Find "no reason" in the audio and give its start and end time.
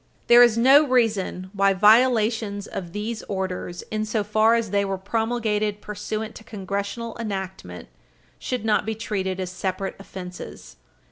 0.57-1.51